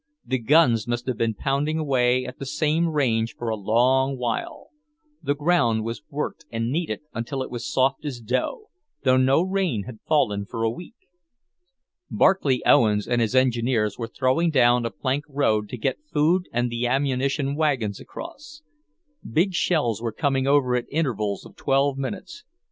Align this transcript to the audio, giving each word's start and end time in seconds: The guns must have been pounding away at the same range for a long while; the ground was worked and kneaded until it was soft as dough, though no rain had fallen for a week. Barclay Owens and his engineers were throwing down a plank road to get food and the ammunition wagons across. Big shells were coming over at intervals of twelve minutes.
The 0.25 0.39
guns 0.39 0.87
must 0.87 1.05
have 1.05 1.15
been 1.17 1.35
pounding 1.35 1.77
away 1.77 2.25
at 2.25 2.39
the 2.39 2.45
same 2.47 2.89
range 2.89 3.35
for 3.35 3.49
a 3.49 3.55
long 3.55 4.17
while; 4.17 4.69
the 5.21 5.35
ground 5.35 5.83
was 5.83 6.01
worked 6.09 6.43
and 6.51 6.71
kneaded 6.71 7.01
until 7.13 7.43
it 7.43 7.51
was 7.51 7.71
soft 7.71 8.03
as 8.03 8.19
dough, 8.19 8.71
though 9.03 9.17
no 9.17 9.43
rain 9.43 9.83
had 9.83 9.99
fallen 10.07 10.47
for 10.47 10.63
a 10.63 10.71
week. 10.71 10.95
Barclay 12.09 12.61
Owens 12.65 13.07
and 13.07 13.21
his 13.21 13.35
engineers 13.35 13.99
were 13.99 14.07
throwing 14.07 14.49
down 14.49 14.87
a 14.87 14.89
plank 14.89 15.23
road 15.29 15.69
to 15.69 15.77
get 15.77 16.03
food 16.11 16.49
and 16.51 16.71
the 16.71 16.87
ammunition 16.87 17.53
wagons 17.55 17.99
across. 17.99 18.63
Big 19.31 19.53
shells 19.53 20.01
were 20.01 20.11
coming 20.11 20.47
over 20.47 20.75
at 20.75 20.85
intervals 20.89 21.45
of 21.45 21.55
twelve 21.55 21.99
minutes. 21.99 22.43